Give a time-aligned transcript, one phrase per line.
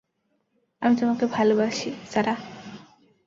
[0.81, 2.39] আমি তোমাকে ভালবাসি, সারাহ!